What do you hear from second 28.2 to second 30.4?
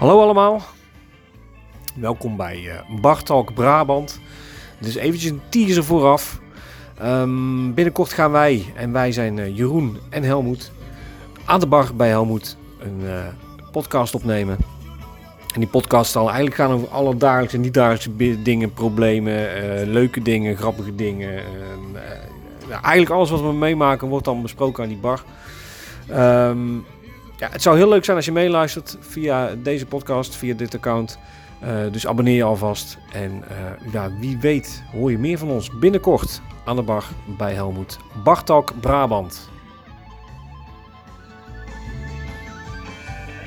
je meeluistert via deze podcast,